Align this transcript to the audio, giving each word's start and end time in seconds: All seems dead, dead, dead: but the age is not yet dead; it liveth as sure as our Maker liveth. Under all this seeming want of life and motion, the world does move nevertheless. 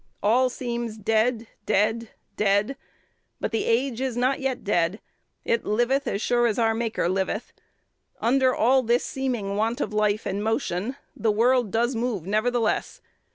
All 0.23 0.49
seems 0.49 0.97
dead, 0.97 1.45
dead, 1.67 2.09
dead: 2.35 2.75
but 3.39 3.51
the 3.51 3.65
age 3.65 4.01
is 4.01 4.17
not 4.17 4.39
yet 4.39 4.63
dead; 4.63 4.99
it 5.45 5.63
liveth 5.63 6.07
as 6.07 6.23
sure 6.23 6.47
as 6.47 6.57
our 6.57 6.73
Maker 6.73 7.07
liveth. 7.07 7.53
Under 8.19 8.51
all 8.51 8.81
this 8.81 9.03
seeming 9.05 9.55
want 9.57 9.79
of 9.79 9.93
life 9.93 10.25
and 10.25 10.43
motion, 10.43 10.95
the 11.15 11.31
world 11.31 11.69
does 11.69 11.95
move 11.95 12.25
nevertheless. 12.25 12.99